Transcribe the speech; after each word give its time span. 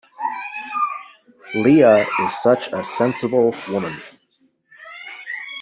Lia 1.53 2.07
is 2.21 2.41
such 2.41 2.69
a 2.73 2.83
sensible 2.83 3.53
woman. 3.69 4.01